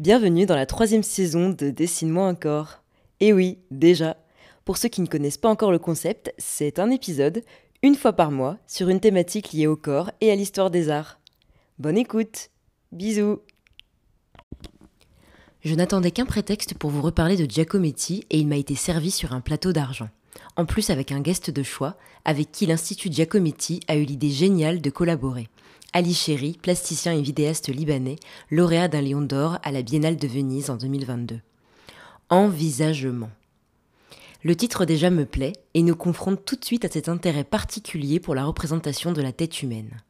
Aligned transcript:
Bienvenue 0.00 0.44
dans 0.44 0.56
la 0.56 0.66
troisième 0.66 1.04
saison 1.04 1.50
de 1.50 1.70
Dessine-moi 1.70 2.26
un 2.26 2.34
corps. 2.34 2.82
Et 3.20 3.32
oui, 3.32 3.58
déjà, 3.70 4.16
pour 4.64 4.76
ceux 4.76 4.88
qui 4.88 5.00
ne 5.00 5.06
connaissent 5.06 5.38
pas 5.38 5.48
encore 5.48 5.70
le 5.70 5.78
concept, 5.78 6.34
c'est 6.36 6.80
un 6.80 6.90
épisode, 6.90 7.44
une 7.80 7.94
fois 7.94 8.12
par 8.12 8.32
mois, 8.32 8.58
sur 8.66 8.88
une 8.88 8.98
thématique 8.98 9.52
liée 9.52 9.68
au 9.68 9.76
corps 9.76 10.10
et 10.20 10.32
à 10.32 10.34
l'histoire 10.34 10.72
des 10.72 10.88
arts. 10.88 11.20
Bonne 11.78 11.96
écoute 11.96 12.50
Bisous 12.90 13.38
Je 15.60 15.76
n'attendais 15.76 16.10
qu'un 16.10 16.26
prétexte 16.26 16.74
pour 16.74 16.90
vous 16.90 17.00
reparler 17.00 17.36
de 17.36 17.48
Giacometti 17.48 18.26
et 18.30 18.40
il 18.40 18.48
m'a 18.48 18.56
été 18.56 18.74
servi 18.74 19.12
sur 19.12 19.32
un 19.32 19.40
plateau 19.40 19.72
d'argent. 19.72 20.08
En 20.56 20.66
plus 20.66 20.90
avec 20.90 21.12
un 21.12 21.20
guest 21.20 21.50
de 21.50 21.62
choix, 21.62 21.96
avec 22.24 22.52
qui 22.52 22.66
l'Institut 22.66 23.12
Giacometti 23.12 23.80
a 23.88 23.96
eu 23.96 24.04
l'idée 24.04 24.30
géniale 24.30 24.80
de 24.80 24.90
collaborer. 24.90 25.48
Ali 25.92 26.14
Chéri, 26.14 26.58
plasticien 26.60 27.12
et 27.12 27.22
vidéaste 27.22 27.68
libanais, 27.68 28.16
lauréat 28.50 28.88
d'un 28.88 29.02
lion 29.02 29.20
d'or 29.20 29.58
à 29.62 29.70
la 29.70 29.82
Biennale 29.82 30.16
de 30.16 30.26
Venise 30.26 30.70
en 30.70 30.76
2022. 30.76 31.40
Envisagement. 32.30 33.30
Le 34.42 34.56
titre 34.56 34.84
déjà 34.84 35.10
me 35.10 35.24
plaît 35.24 35.54
et 35.74 35.82
nous 35.82 35.96
confronte 35.96 36.44
tout 36.44 36.56
de 36.56 36.64
suite 36.64 36.84
à 36.84 36.90
cet 36.90 37.08
intérêt 37.08 37.44
particulier 37.44 38.20
pour 38.20 38.34
la 38.34 38.44
représentation 38.44 39.12
de 39.12 39.22
la 39.22 39.32
tête 39.32 39.62
humaine. 39.62 40.02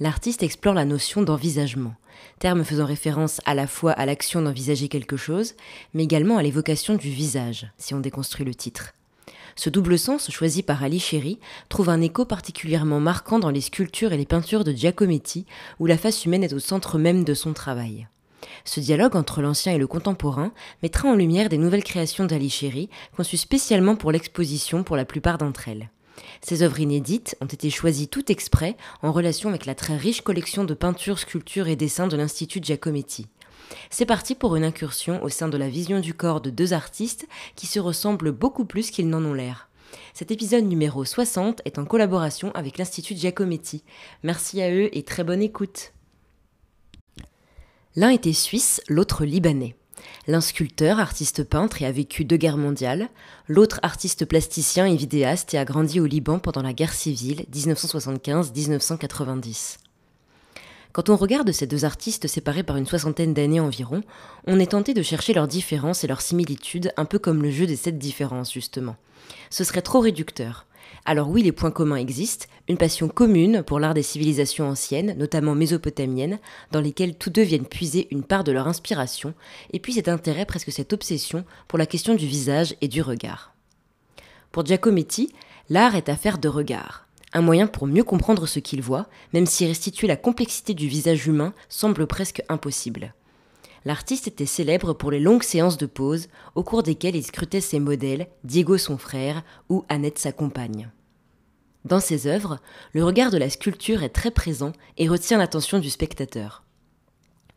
L'artiste 0.00 0.42
explore 0.42 0.74
la 0.74 0.84
notion 0.84 1.22
d'envisagement, 1.22 1.94
terme 2.38 2.64
faisant 2.64 2.84
référence 2.84 3.40
à 3.44 3.54
la 3.54 3.66
fois 3.66 3.92
à 3.92 4.04
l'action 4.04 4.42
d'envisager 4.42 4.88
quelque 4.88 5.16
chose, 5.16 5.54
mais 5.94 6.04
également 6.04 6.36
à 6.36 6.42
l'évocation 6.42 6.96
du 6.96 7.10
visage, 7.10 7.70
si 7.78 7.94
on 7.94 8.00
déconstruit 8.00 8.44
le 8.44 8.54
titre. 8.54 8.92
Ce 9.58 9.70
double 9.70 9.98
sens, 9.98 10.30
choisi 10.30 10.62
par 10.62 10.82
Ali 10.82 11.00
Chéri, 11.00 11.38
trouve 11.70 11.88
un 11.88 12.02
écho 12.02 12.26
particulièrement 12.26 13.00
marquant 13.00 13.38
dans 13.38 13.50
les 13.50 13.62
sculptures 13.62 14.12
et 14.12 14.18
les 14.18 14.26
peintures 14.26 14.64
de 14.64 14.72
Giacometti, 14.72 15.46
où 15.80 15.86
la 15.86 15.96
face 15.96 16.26
humaine 16.26 16.44
est 16.44 16.52
au 16.52 16.58
centre 16.58 16.98
même 16.98 17.24
de 17.24 17.32
son 17.32 17.54
travail. 17.54 18.06
Ce 18.66 18.80
dialogue 18.80 19.16
entre 19.16 19.40
l'ancien 19.40 19.72
et 19.72 19.78
le 19.78 19.86
contemporain 19.86 20.52
mettra 20.82 21.08
en 21.08 21.14
lumière 21.14 21.48
des 21.48 21.56
nouvelles 21.56 21.84
créations 21.84 22.26
d'Ali 22.26 22.50
Chéri, 22.50 22.90
conçues 23.16 23.38
spécialement 23.38 23.96
pour 23.96 24.12
l'exposition 24.12 24.84
pour 24.84 24.94
la 24.94 25.06
plupart 25.06 25.38
d'entre 25.38 25.68
elles. 25.68 25.88
Ces 26.42 26.62
œuvres 26.62 26.80
inédites 26.80 27.36
ont 27.40 27.46
été 27.46 27.70
choisies 27.70 28.08
tout 28.08 28.30
exprès 28.30 28.76
en 29.02 29.10
relation 29.10 29.48
avec 29.48 29.64
la 29.64 29.74
très 29.74 29.96
riche 29.96 30.20
collection 30.20 30.64
de 30.64 30.74
peintures, 30.74 31.18
sculptures 31.18 31.68
et 31.68 31.76
dessins 31.76 32.08
de 32.08 32.16
l'Institut 32.16 32.60
Giacometti. 32.62 33.26
C'est 33.90 34.06
parti 34.06 34.34
pour 34.34 34.56
une 34.56 34.64
incursion 34.64 35.22
au 35.22 35.28
sein 35.28 35.48
de 35.48 35.56
la 35.56 35.68
vision 35.68 36.00
du 36.00 36.14
corps 36.14 36.40
de 36.40 36.50
deux 36.50 36.72
artistes 36.72 37.26
qui 37.54 37.66
se 37.66 37.80
ressemblent 37.80 38.32
beaucoup 38.32 38.64
plus 38.64 38.90
qu'ils 38.90 39.08
n'en 39.08 39.24
ont 39.24 39.34
l'air. 39.34 39.68
Cet 40.14 40.30
épisode 40.30 40.64
numéro 40.64 41.04
60 41.04 41.62
est 41.64 41.78
en 41.78 41.84
collaboration 41.84 42.52
avec 42.52 42.78
l'Institut 42.78 43.16
Giacometti. 43.16 43.84
Merci 44.22 44.62
à 44.62 44.70
eux 44.70 44.88
et 44.96 45.02
très 45.02 45.24
bonne 45.24 45.42
écoute. 45.42 45.92
L'un 47.94 48.10
était 48.10 48.32
suisse, 48.32 48.80
l'autre 48.88 49.24
libanais. 49.24 49.76
L'un 50.26 50.40
sculpteur, 50.40 50.98
artiste 50.98 51.44
peintre 51.44 51.82
et 51.82 51.86
a 51.86 51.92
vécu 51.92 52.24
deux 52.24 52.36
guerres 52.36 52.58
mondiales, 52.58 53.08
l'autre 53.48 53.80
artiste 53.82 54.26
plasticien 54.26 54.86
et 54.86 54.96
vidéaste 54.96 55.54
et 55.54 55.58
a 55.58 55.64
grandi 55.64 56.00
au 56.00 56.06
Liban 56.06 56.38
pendant 56.38 56.62
la 56.62 56.72
guerre 56.72 56.94
civile 56.94 57.44
1975-1990. 57.52 59.85
Quand 60.96 61.10
on 61.10 61.16
regarde 61.16 61.52
ces 61.52 61.66
deux 61.66 61.84
artistes 61.84 62.26
séparés 62.26 62.62
par 62.62 62.78
une 62.78 62.86
soixantaine 62.86 63.34
d'années 63.34 63.60
environ, 63.60 64.00
on 64.46 64.58
est 64.58 64.70
tenté 64.70 64.94
de 64.94 65.02
chercher 65.02 65.34
leurs 65.34 65.46
différences 65.46 66.02
et 66.02 66.06
leurs 66.06 66.22
similitudes, 66.22 66.90
un 66.96 67.04
peu 67.04 67.18
comme 67.18 67.42
le 67.42 67.50
jeu 67.50 67.66
des 67.66 67.76
sept 67.76 67.98
différences, 67.98 68.50
justement. 68.50 68.96
Ce 69.50 69.62
serait 69.62 69.82
trop 69.82 70.00
réducteur. 70.00 70.64
Alors 71.04 71.28
oui, 71.28 71.42
les 71.42 71.52
points 71.52 71.70
communs 71.70 71.96
existent, 71.96 72.46
une 72.66 72.78
passion 72.78 73.08
commune 73.08 73.62
pour 73.62 73.78
l'art 73.78 73.92
des 73.92 74.02
civilisations 74.02 74.70
anciennes, 74.70 75.14
notamment 75.18 75.54
mésopotamiennes, 75.54 76.38
dans 76.72 76.80
lesquelles 76.80 77.18
tous 77.18 77.28
deux 77.28 77.42
viennent 77.42 77.66
puiser 77.66 78.08
une 78.10 78.24
part 78.24 78.42
de 78.42 78.52
leur 78.52 78.66
inspiration, 78.66 79.34
et 79.74 79.80
puis 79.80 79.92
cet 79.92 80.08
intérêt, 80.08 80.46
presque 80.46 80.72
cette 80.72 80.94
obsession, 80.94 81.44
pour 81.68 81.78
la 81.78 81.84
question 81.84 82.14
du 82.14 82.26
visage 82.26 82.74
et 82.80 82.88
du 82.88 83.02
regard. 83.02 83.52
Pour 84.50 84.64
Giacometti, 84.64 85.30
l'art 85.68 85.94
est 85.94 86.08
affaire 86.08 86.38
de 86.38 86.48
regard 86.48 87.05
un 87.32 87.42
moyen 87.42 87.66
pour 87.66 87.86
mieux 87.86 88.04
comprendre 88.04 88.46
ce 88.46 88.58
qu'il 88.60 88.82
voit, 88.82 89.08
même 89.32 89.46
si 89.46 89.66
restituer 89.66 90.06
la 90.06 90.16
complexité 90.16 90.74
du 90.74 90.88
visage 90.88 91.26
humain 91.26 91.54
semble 91.68 92.06
presque 92.06 92.42
impossible. 92.48 93.14
L'artiste 93.84 94.26
était 94.26 94.46
célèbre 94.46 94.94
pour 94.94 95.10
les 95.10 95.20
longues 95.20 95.44
séances 95.44 95.76
de 95.76 95.86
pause, 95.86 96.28
au 96.56 96.64
cours 96.64 96.82
desquelles 96.82 97.14
il 97.14 97.24
scrutait 97.24 97.60
ses 97.60 97.78
modèles, 97.78 98.26
Diego 98.42 98.78
son 98.78 98.98
frère 98.98 99.44
ou 99.68 99.84
Annette 99.88 100.18
sa 100.18 100.32
compagne. 100.32 100.90
Dans 101.84 102.00
ses 102.00 102.26
œuvres, 102.26 102.58
le 102.92 103.04
regard 103.04 103.30
de 103.30 103.38
la 103.38 103.48
sculpture 103.48 104.02
est 104.02 104.08
très 104.08 104.32
présent 104.32 104.72
et 104.96 105.08
retient 105.08 105.38
l'attention 105.38 105.78
du 105.78 105.88
spectateur. 105.88 106.65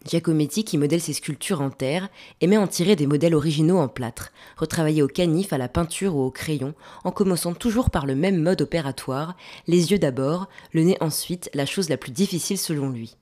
Giacometti, 0.06 0.64
qui 0.64 0.78
modèle 0.78 1.02
ses 1.02 1.14
sculptures 1.14 1.62
en 1.62 1.70
terre, 1.70 2.10
aimait 2.40 2.58
en 2.58 2.68
tirer 2.68 2.96
des 2.96 3.08
modèles 3.08 3.36
originaux 3.36 3.80
en 3.80 3.90
plâtre, 3.90 4.32
retravaillés 4.58 5.04
au 5.04 5.08
canif, 5.08 5.52
à 5.52 5.58
la 5.58 5.68
peinture 5.68 6.16
ou 6.16 6.22
au 6.22 6.32
crayon, 6.32 6.74
en 7.04 7.12
commençant 7.12 7.54
toujours 7.54 7.90
par 7.90 8.06
le 8.06 8.16
même 8.16 8.42
mode 8.42 8.62
opératoire, 8.62 9.36
les 9.68 9.92
yeux 9.92 10.00
d'abord, 10.00 10.48
le 10.72 10.84
nez 10.84 10.98
ensuite, 11.02 11.50
la 11.54 11.66
chose 11.66 11.90
la 11.90 11.98
plus 11.98 12.12
difficile 12.12 12.58
selon 12.58 12.90
lui. 12.90 13.18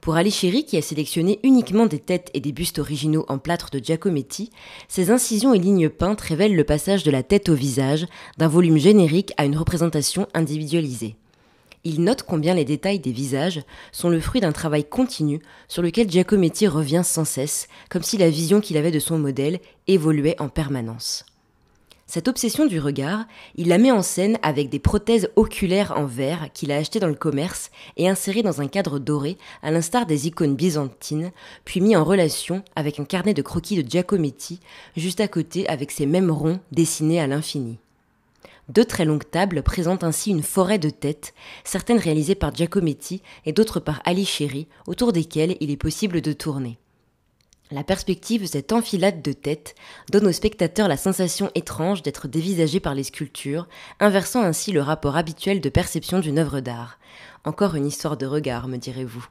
Pour 0.00 0.16
Ali 0.16 0.30
Chéri, 0.30 0.64
qui 0.64 0.76
a 0.76 0.82
sélectionné 0.82 1.40
uniquement 1.44 1.86
des 1.86 1.98
têtes 1.98 2.30
et 2.34 2.40
des 2.40 2.52
bustes 2.52 2.78
originaux 2.78 3.24
en 3.28 3.38
plâtre 3.38 3.70
de 3.70 3.78
Giacometti, 3.78 4.50
ses 4.88 5.10
incisions 5.10 5.54
et 5.54 5.58
lignes 5.58 5.88
peintes 5.88 6.20
révèlent 6.20 6.56
le 6.56 6.64
passage 6.64 7.04
de 7.04 7.10
la 7.10 7.22
tête 7.22 7.48
au 7.48 7.54
visage, 7.54 8.06
d'un 8.36 8.48
volume 8.48 8.76
générique 8.76 9.32
à 9.38 9.44
une 9.44 9.56
représentation 9.56 10.28
individualisée. 10.34 11.16
Il 11.86 12.02
note 12.02 12.22
combien 12.22 12.54
les 12.54 12.64
détails 12.64 12.98
des 12.98 13.12
visages 13.12 13.62
sont 13.92 14.08
le 14.08 14.18
fruit 14.18 14.40
d'un 14.40 14.52
travail 14.52 14.84
continu 14.84 15.40
sur 15.68 15.82
lequel 15.82 16.10
Giacometti 16.10 16.66
revient 16.66 17.02
sans 17.04 17.26
cesse, 17.26 17.68
comme 17.90 18.02
si 18.02 18.16
la 18.16 18.30
vision 18.30 18.62
qu'il 18.62 18.78
avait 18.78 18.90
de 18.90 18.98
son 18.98 19.18
modèle 19.18 19.60
évoluait 19.86 20.40
en 20.40 20.48
permanence. 20.48 21.26
Cette 22.06 22.28
obsession 22.28 22.66
du 22.66 22.80
regard, 22.80 23.24
il 23.56 23.68
la 23.68 23.78
met 23.78 23.90
en 23.90 24.02
scène 24.02 24.38
avec 24.42 24.68
des 24.68 24.78
prothèses 24.78 25.30
oculaires 25.36 25.94
en 25.96 26.04
verre 26.04 26.48
qu'il 26.54 26.70
a 26.70 26.76
achetées 26.76 27.00
dans 27.00 27.08
le 27.08 27.14
commerce 27.14 27.70
et 27.96 28.08
insérées 28.08 28.42
dans 28.42 28.60
un 28.60 28.68
cadre 28.68 28.98
doré, 28.98 29.36
à 29.62 29.70
l'instar 29.70 30.06
des 30.06 30.26
icônes 30.26 30.54
byzantines, 30.54 31.32
puis 31.64 31.80
mis 31.80 31.96
en 31.96 32.04
relation 32.04 32.62
avec 32.76 33.00
un 33.00 33.04
carnet 33.04 33.34
de 33.34 33.42
croquis 33.42 33.82
de 33.82 33.88
Giacometti, 33.88 34.60
juste 34.96 35.20
à 35.20 35.28
côté 35.28 35.66
avec 35.68 35.90
ces 35.90 36.06
mêmes 36.06 36.30
ronds 36.30 36.60
dessinés 36.72 37.20
à 37.20 37.26
l'infini. 37.26 37.78
Deux 38.68 38.84
très 38.84 39.04
longues 39.04 39.28
tables 39.30 39.62
présentent 39.62 40.04
ainsi 40.04 40.30
une 40.30 40.42
forêt 40.42 40.78
de 40.78 40.90
têtes, 40.90 41.34
certaines 41.64 41.98
réalisées 41.98 42.34
par 42.34 42.54
Giacometti 42.54 43.22
et 43.44 43.52
d'autres 43.52 43.80
par 43.80 44.00
Ali 44.04 44.24
Chéri, 44.24 44.68
autour 44.86 45.12
desquelles 45.12 45.56
il 45.60 45.70
est 45.70 45.76
possible 45.76 46.20
de 46.22 46.32
tourner. 46.32 46.78
La 47.70 47.82
perspective 47.82 48.42
de 48.42 48.46
cette 48.46 48.72
enfilade 48.72 49.22
de 49.22 49.32
têtes 49.32 49.74
donne 50.10 50.26
au 50.26 50.32
spectateur 50.32 50.86
la 50.86 50.96
sensation 50.96 51.50
étrange 51.54 52.02
d'être 52.02 52.28
dévisagé 52.28 52.78
par 52.78 52.94
les 52.94 53.04
sculptures, 53.04 53.68
inversant 54.00 54.42
ainsi 54.42 54.70
le 54.70 54.82
rapport 54.82 55.16
habituel 55.16 55.60
de 55.60 55.68
perception 55.68 56.20
d'une 56.20 56.38
œuvre 56.38 56.60
d'art. 56.60 56.98
Encore 57.44 57.74
une 57.74 57.86
histoire 57.86 58.16
de 58.16 58.26
regard, 58.26 58.68
me 58.68 58.76
direz-vous. 58.76 59.26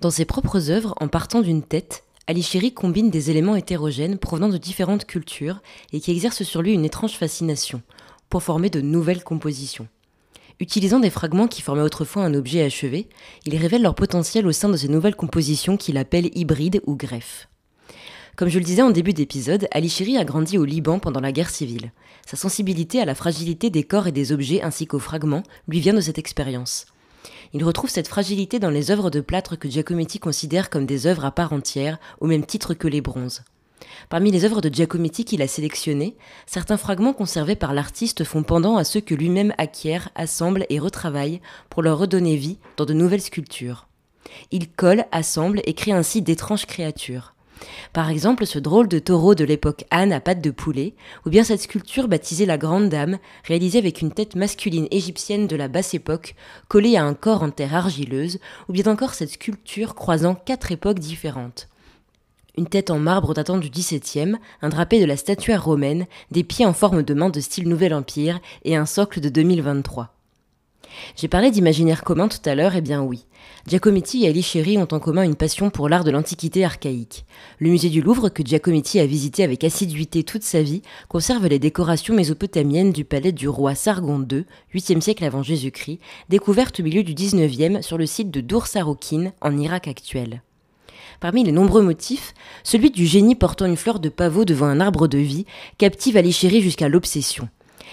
Dans 0.00 0.10
ses 0.10 0.24
propres 0.24 0.70
œuvres, 0.70 0.94
en 1.00 1.08
partant 1.08 1.40
d'une 1.40 1.62
tête, 1.62 2.04
Chéri 2.42 2.72
combine 2.72 3.10
des 3.10 3.30
éléments 3.30 3.56
hétérogènes 3.56 4.18
provenant 4.18 4.48
de 4.48 4.56
différentes 4.56 5.04
cultures 5.04 5.60
et 5.92 6.00
qui 6.00 6.10
exercent 6.10 6.42
sur 6.42 6.62
lui 6.62 6.72
une 6.72 6.84
étrange 6.84 7.16
fascination, 7.16 7.82
pour 8.30 8.42
former 8.42 8.70
de 8.70 8.80
nouvelles 8.80 9.22
compositions. 9.22 9.88
Utilisant 10.60 11.00
des 11.00 11.10
fragments 11.10 11.48
qui 11.48 11.62
formaient 11.62 11.82
autrefois 11.82 12.24
un 12.24 12.34
objet 12.34 12.62
achevé, 12.62 13.08
il 13.44 13.56
révèle 13.56 13.82
leur 13.82 13.94
potentiel 13.94 14.46
au 14.46 14.52
sein 14.52 14.68
de 14.68 14.76
ces 14.76 14.88
nouvelles 14.88 15.16
compositions 15.16 15.76
qu'il 15.76 15.98
appelle 15.98 16.30
hybrides 16.34 16.80
ou 16.86 16.96
greffes. 16.96 17.48
Comme 18.36 18.48
je 18.48 18.58
le 18.58 18.64
disais 18.64 18.82
en 18.82 18.90
début 18.90 19.12
d'épisode, 19.12 19.68
Chéri 19.88 20.16
a 20.16 20.24
grandi 20.24 20.58
au 20.58 20.64
Liban 20.64 20.98
pendant 20.98 21.20
la 21.20 21.32
guerre 21.32 21.50
civile. 21.50 21.92
Sa 22.26 22.36
sensibilité 22.36 23.00
à 23.00 23.04
la 23.04 23.14
fragilité 23.14 23.70
des 23.70 23.84
corps 23.84 24.06
et 24.06 24.12
des 24.12 24.32
objets 24.32 24.62
ainsi 24.62 24.86
qu'aux 24.86 24.98
fragments 24.98 25.44
lui 25.68 25.80
vient 25.80 25.94
de 25.94 26.00
cette 26.00 26.18
expérience. 26.18 26.86
Il 27.52 27.64
retrouve 27.64 27.90
cette 27.90 28.08
fragilité 28.08 28.58
dans 28.58 28.70
les 28.70 28.90
œuvres 28.90 29.10
de 29.10 29.20
plâtre 29.20 29.56
que 29.56 29.68
Giacometti 29.68 30.18
considère 30.18 30.70
comme 30.70 30.86
des 30.86 31.06
œuvres 31.06 31.24
à 31.24 31.30
part 31.30 31.52
entière, 31.52 31.98
au 32.20 32.26
même 32.26 32.44
titre 32.44 32.74
que 32.74 32.88
les 32.88 33.00
bronzes. 33.00 33.42
Parmi 34.08 34.30
les 34.30 34.44
œuvres 34.44 34.60
de 34.60 34.72
Giacometti 34.72 35.24
qu'il 35.24 35.42
a 35.42 35.46
sélectionnées, 35.46 36.16
certains 36.46 36.76
fragments 36.76 37.12
conservés 37.12 37.56
par 37.56 37.74
l'artiste 37.74 38.24
font 38.24 38.42
pendant 38.42 38.76
à 38.76 38.84
ceux 38.84 39.00
que 39.00 39.14
lui-même 39.14 39.54
acquiert, 39.58 40.10
assemble 40.14 40.66
et 40.68 40.78
retravaille 40.78 41.40
pour 41.70 41.82
leur 41.82 41.98
redonner 41.98 42.36
vie 42.36 42.58
dans 42.76 42.84
de 42.84 42.94
nouvelles 42.94 43.22
sculptures. 43.22 43.88
Il 44.50 44.70
colle, 44.70 45.04
assemble 45.12 45.60
et 45.64 45.74
crée 45.74 45.92
ainsi 45.92 46.22
d'étranges 46.22 46.66
créatures. 46.66 47.33
Par 47.92 48.10
exemple, 48.10 48.46
ce 48.46 48.58
drôle 48.58 48.88
de 48.88 48.98
taureau 48.98 49.34
de 49.34 49.44
l'époque 49.44 49.84
Anne 49.90 50.12
à 50.12 50.20
pattes 50.20 50.40
de 50.40 50.50
poulet, 50.50 50.94
ou 51.26 51.30
bien 51.30 51.44
cette 51.44 51.62
sculpture 51.62 52.08
baptisée 52.08 52.46
la 52.46 52.58
Grande 52.58 52.88
Dame, 52.88 53.18
réalisée 53.44 53.78
avec 53.78 54.00
une 54.00 54.12
tête 54.12 54.34
masculine 54.34 54.88
égyptienne 54.90 55.46
de 55.46 55.56
la 55.56 55.68
basse 55.68 55.94
époque, 55.94 56.34
collée 56.68 56.96
à 56.96 57.04
un 57.04 57.14
corps 57.14 57.42
en 57.42 57.50
terre 57.50 57.74
argileuse, 57.74 58.38
ou 58.68 58.72
bien 58.72 58.86
encore 58.86 59.14
cette 59.14 59.30
sculpture 59.30 59.94
croisant 59.94 60.34
quatre 60.34 60.72
époques 60.72 60.98
différentes. 60.98 61.68
Une 62.56 62.68
tête 62.68 62.90
en 62.90 62.98
marbre 62.98 63.34
datant 63.34 63.58
du 63.58 63.68
XVIIe, 63.68 64.36
un 64.62 64.68
drapé 64.68 65.00
de 65.00 65.06
la 65.06 65.16
statuaire 65.16 65.64
romaine, 65.64 66.06
des 66.30 66.44
pieds 66.44 66.66
en 66.66 66.72
forme 66.72 67.02
de 67.02 67.14
main 67.14 67.28
de 67.28 67.40
style 67.40 67.68
Nouvel 67.68 67.92
Empire 67.92 68.40
et 68.64 68.76
un 68.76 68.86
socle 68.86 69.20
de 69.20 69.28
2023. 69.28 70.14
J'ai 71.16 71.28
parlé 71.28 71.50
d'imaginaire 71.50 72.04
commun 72.04 72.28
tout 72.28 72.38
à 72.44 72.54
l'heure, 72.54 72.74
et 72.74 72.78
eh 72.78 72.80
bien 72.80 73.02
oui. 73.02 73.26
Giacometti 73.66 74.24
et 74.24 74.28
Ali 74.28 74.42
Chéri 74.42 74.78
ont 74.78 74.88
en 74.92 75.00
commun 75.00 75.22
une 75.22 75.36
passion 75.36 75.70
pour 75.70 75.88
l'art 75.88 76.04
de 76.04 76.10
l'Antiquité 76.10 76.64
archaïque. 76.64 77.24
Le 77.58 77.70
musée 77.70 77.88
du 77.88 78.02
Louvre, 78.02 78.28
que 78.28 78.44
Giacometti 78.44 79.00
a 79.00 79.06
visité 79.06 79.42
avec 79.42 79.64
assiduité 79.64 80.22
toute 80.22 80.42
sa 80.42 80.62
vie, 80.62 80.82
conserve 81.08 81.46
les 81.46 81.58
décorations 81.58 82.14
mésopotamiennes 82.14 82.92
du 82.92 83.04
palais 83.04 83.32
du 83.32 83.48
roi 83.48 83.74
Sargon 83.74 84.26
II, 84.30 84.44
8e 84.74 85.00
siècle 85.00 85.24
avant 85.24 85.42
Jésus-Christ, 85.42 85.98
découvertes 86.28 86.80
au 86.80 86.82
milieu 86.82 87.02
du 87.02 87.14
19e 87.14 87.82
sur 87.82 87.98
le 87.98 88.06
site 88.06 88.30
de 88.30 88.40
Dour 88.40 88.66
en 89.40 89.56
Irak 89.56 89.88
actuel. 89.88 90.42
Parmi 91.20 91.44
les 91.44 91.52
nombreux 91.52 91.82
motifs, 91.82 92.34
celui 92.64 92.90
du 92.90 93.06
génie 93.06 93.34
portant 93.34 93.66
une 93.66 93.76
fleur 93.76 93.98
de 93.98 94.08
pavot 94.08 94.44
devant 94.44 94.66
un 94.66 94.80
arbre 94.80 95.08
de 95.08 95.18
vie 95.18 95.46
captive 95.78 96.16
Ali 96.16 96.32
Chéri 96.32 96.60
jusqu'à 96.60 96.88
l'obsession. 96.88 97.48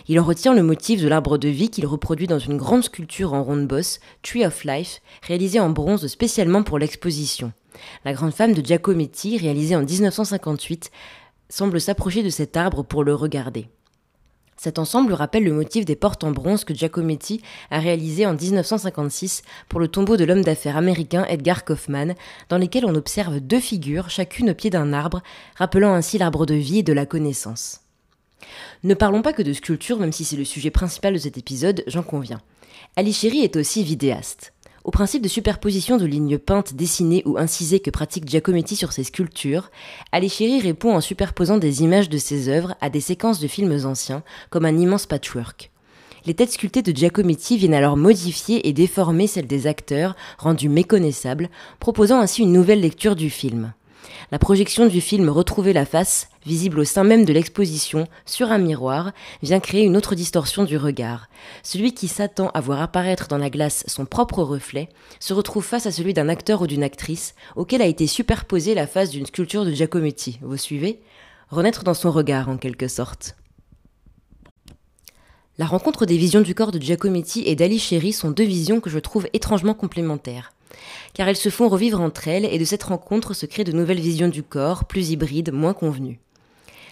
Il 0.08 0.20
en 0.20 0.24
retient 0.24 0.54
le 0.54 0.64
motif 0.64 1.02
de 1.02 1.08
l'arbre 1.08 1.38
de 1.38 1.48
vie 1.48 1.70
qu'il 1.70 1.86
reproduit 1.86 2.28
dans 2.28 2.40
une 2.40 2.58
grande 2.58 2.84
sculpture 2.84 3.34
en 3.34 3.44
ronde 3.44 3.68
bosse, 3.68 4.00
Tree 4.24 4.46
of 4.46 4.64
Life, 4.64 5.02
réalisée 5.24 5.60
en 5.60 5.70
bronze 5.70 6.08
spécialement 6.08 6.64
pour 6.64 6.80
l'exposition. 6.80 7.52
La 8.06 8.14
grande 8.14 8.34
femme 8.34 8.54
de 8.54 8.66
Giacometti, 8.66 9.38
réalisée 9.38 9.76
en 9.76 9.84
1958, 9.84 10.92
semble 11.50 11.82
s'approcher 11.82 12.24
de 12.24 12.30
cet 12.30 12.58
arbre 12.58 12.84
pour 12.84 13.04
le 13.04 13.14
regarder. 13.14 13.68
Cet 14.64 14.78
ensemble 14.78 15.14
rappelle 15.14 15.44
le 15.44 15.54
motif 15.54 15.86
des 15.86 15.96
portes 15.96 16.24
en 16.24 16.30
bronze 16.30 16.66
que 16.66 16.76
Giacometti 16.76 17.42
a 17.72 17.80
réalisé 17.80 18.28
en 18.28 18.36
1956 18.36 19.42
pour 19.68 19.80
le 19.80 19.88
tombeau 19.88 20.18
de 20.18 20.24
l'homme 20.24 20.44
d'affaires 20.44 20.78
américain 20.78 21.26
Edgar 21.26 21.66
Kaufman, 21.66 22.14
dans 22.48 22.60
lesquels 22.60 22.86
on 22.86 22.94
observe 22.94 23.40
deux 23.40 23.60
figures, 23.60 24.12
chacune 24.12 24.52
au 24.52 24.54
pied 24.54 24.70
d'un 24.70 24.94
arbre, 24.94 25.24
rappelant 25.56 25.96
ainsi 25.96 26.20
l'arbre 26.20 26.46
de 26.46 26.54
vie 26.54 26.80
et 26.80 26.84
de 26.84 26.94
la 26.94 27.08
connaissance. 27.08 27.82
Ne 28.84 28.94
parlons 28.94 29.22
pas 29.22 29.34
que 29.34 29.42
de 29.42 29.54
sculpture, 29.54 30.00
même 30.00 30.12
si 30.12 30.26
c'est 30.26 30.38
le 30.38 30.46
sujet 30.46 30.72
principal 30.72 31.14
de 31.14 31.20
cet 31.20 31.38
épisode, 31.38 31.84
j'en 31.88 32.04
conviens. 32.04 32.42
Ali 32.96 33.14
Chéri 33.14 33.42
est 33.42 33.56
aussi 33.56 33.84
vidéaste. 33.84 34.54
Au 34.84 34.90
principe 34.90 35.22
de 35.22 35.28
superposition 35.28 35.98
de 35.98 36.06
lignes 36.06 36.40
peintes, 36.40 36.74
dessinées 36.74 37.22
ou 37.26 37.38
incisées 37.38 37.82
que 37.82 37.92
pratique 37.92 38.28
Giacometti 38.28 38.76
sur 38.76 38.94
ses 38.94 39.04
sculptures, 39.04 39.70
Chéri 40.12 40.60
répond 40.60 40.96
en 40.96 41.02
superposant 41.02 41.58
des 41.58 41.84
images 41.84 42.10
de 42.10 42.18
ses 42.18 42.50
œuvres 42.50 42.76
à 42.82 42.90
des 42.90 43.02
séquences 43.02 43.40
de 43.40 43.48
films 43.48 43.86
anciens, 43.86 44.24
comme 44.50 44.66
un 44.66 44.78
immense 44.78 45.06
patchwork. 45.06 45.70
Les 46.26 46.34
têtes 46.34 46.52
sculptées 46.52 46.82
de 46.82 46.96
Giacometti 46.96 47.58
viennent 47.58 47.76
alors 47.76 47.98
modifier 47.98 48.68
et 48.68 48.74
déformer 48.74 49.28
celles 49.28 49.48
des 49.48 49.68
acteurs, 49.68 50.16
rendues 50.40 50.70
méconnaissables, 50.70 51.50
proposant 51.80 52.20
ainsi 52.20 52.42
une 52.42 52.54
nouvelle 52.54 52.82
lecture 52.82 53.16
du 53.16 53.30
film. 53.30 53.74
La 54.32 54.40
projection 54.40 54.88
du 54.88 55.02
film 55.02 55.30
Retrouver 55.30 55.74
la 55.74 55.86
face, 55.86 56.30
visible 56.46 56.80
au 56.80 56.84
sein 56.84 57.04
même 57.04 57.26
de 57.26 57.34
l'exposition, 57.34 58.08
sur 58.26 58.52
un 58.52 58.58
miroir, 58.58 59.12
vient 59.44 59.60
créer 59.60 59.84
une 59.84 59.98
autre 59.98 60.16
distorsion 60.16 60.64
du 60.64 60.78
regard. 60.78 61.28
Celui 61.64 61.94
qui 61.94 62.08
s'attend 62.08 62.50
à 62.50 62.62
voir 62.62 62.82
apparaître 62.82 63.28
dans 63.28 63.38
la 63.38 63.50
glace 63.50 63.84
son 63.88 64.06
propre 64.06 64.44
reflet 64.44 64.90
se 65.20 65.34
retrouve 65.34 65.66
face 65.66 65.86
à 65.86 65.92
celui 65.92 66.14
d'un 66.14 66.30
acteur 66.30 66.62
ou 66.62 66.68
d'une 66.68 66.84
actrice 66.84 67.36
auquel 67.56 67.82
a 67.82 67.86
été 67.86 68.08
superposée 68.08 68.74
la 68.74 68.88
face 68.88 69.10
d'une 69.10 69.26
sculpture 69.26 69.66
de 69.66 69.72
Giacometti. 69.72 70.40
Vous 70.42 70.58
suivez? 70.58 71.02
Renaître 71.50 71.84
dans 71.84 71.94
son 71.94 72.12
regard 72.12 72.48
en 72.48 72.58
quelque 72.58 72.88
sorte. 72.88 73.36
La 75.58 75.66
rencontre 75.66 76.06
des 76.06 76.18
visions 76.18 76.42
du 76.42 76.56
corps 76.56 76.72
de 76.72 76.80
Giacometti 76.80 77.44
et 77.46 77.56
d'Ali 77.56 77.78
Chéri 77.78 78.14
sont 78.14 78.32
deux 78.32 78.46
visions 78.46 78.80
que 78.80 78.90
je 78.90 79.00
trouve 79.00 79.28
étrangement 79.34 79.74
complémentaires 79.74 80.54
car 81.14 81.28
elles 81.28 81.36
se 81.36 81.50
font 81.50 81.70
revivre 81.70 82.02
entre 82.02 82.28
elles 82.28 82.46
et 82.46 82.58
de 82.58 82.66
cette 82.66 82.84
rencontre 82.84 83.34
se 83.34 83.46
créent 83.46 83.64
de 83.64 83.72
nouvelles 83.72 84.00
visions 84.00 84.28
du 84.28 84.44
corps, 84.44 84.86
plus 84.86 85.12
hybrides, 85.12 85.52
moins 85.52 85.74
convenues. 85.74 86.20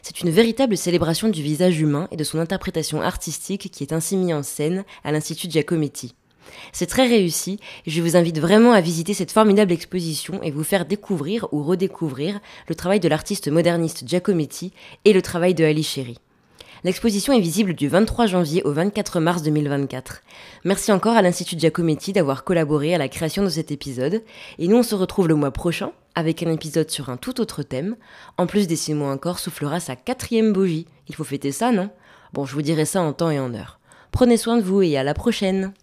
C'est 0.02 0.22
une 0.22 0.30
véritable 0.30 0.78
célébration 0.78 1.30
du 1.30 1.42
visage 1.42 1.80
humain 1.80 2.08
et 2.12 2.18
de 2.18 2.24
son 2.24 2.40
interprétation 2.40 3.02
artistique 3.02 3.70
qui 3.72 3.84
est 3.84 3.94
ainsi 3.94 4.16
mise 4.16 4.34
en 4.34 4.44
scène 4.44 4.86
à 5.04 5.12
l'Institut 5.12 5.50
Giacometti. 5.50 6.16
C'est 6.72 6.88
très 6.88 7.08
réussi 7.08 7.60
et 7.86 7.92
je 7.92 8.02
vous 8.02 8.16
invite 8.16 8.40
vraiment 8.40 8.72
à 8.72 8.82
visiter 8.82 9.14
cette 9.14 9.32
formidable 9.32 9.72
exposition 9.72 10.42
et 10.42 10.52
vous 10.52 10.64
faire 10.64 10.86
découvrir 10.86 11.48
ou 11.52 11.64
redécouvrir 11.64 12.40
le 12.68 12.76
travail 12.76 13.00
de 13.00 13.08
l'artiste 13.08 13.50
moderniste 13.50 14.08
Giacometti 14.08 14.72
et 15.06 15.14
le 15.14 15.22
travail 15.22 15.54
de 15.54 15.64
Ali 15.64 15.84
Chéri. 15.84 16.18
L'exposition 16.86 17.34
est 17.34 17.42
visible 17.42 17.74
du 17.74 17.90
23 17.90 18.26
janvier 18.26 18.64
au 18.64 18.72
24 18.72 19.20
mars 19.20 19.44
2024. 19.44 20.22
Merci 20.64 20.94
encore 20.94 21.18
à 21.18 21.22
l'Institut 21.22 21.60
Giacometti 21.60 22.14
d'avoir 22.14 22.46
collaboré 22.46 22.96
à 22.96 22.98
la 22.98 23.10
création 23.10 23.44
de 23.44 23.50
cet 23.50 23.70
épisode. 23.72 24.24
Et 24.60 24.70
nous, 24.70 24.78
on 24.78 24.84
se 24.84 24.96
retrouve 24.96 25.28
le 25.28 25.36
mois 25.36 25.52
prochain 25.52 25.92
avec 26.16 26.42
un 26.42 26.52
épisode 26.54 26.90
sur 26.90 27.10
un 27.10 27.18
tout 27.18 27.42
autre 27.42 27.64
thème. 27.64 27.98
En 28.38 28.48
plus, 28.48 28.66
Décimo 28.66 29.06
encore 29.06 29.40
soufflera 29.40 29.82
sa 29.82 29.98
quatrième 29.98 30.54
bougie. 30.54 30.88
Il 31.10 31.16
faut 31.16 31.26
fêter 31.26 31.52
ça, 31.52 31.74
non? 31.74 31.90
Bon, 32.32 32.46
je 32.46 32.54
vous 32.54 32.62
dirai 32.62 32.86
ça 32.86 33.02
en 33.02 33.12
temps 33.12 33.30
et 33.30 33.40
en 33.40 33.54
heure. 33.54 33.80
Prenez 34.12 34.38
soin 34.38 34.56
de 34.56 34.64
vous 34.64 34.82
et 34.82 34.98
à 34.98 35.04
la 35.04 35.14
prochaine 35.14 35.74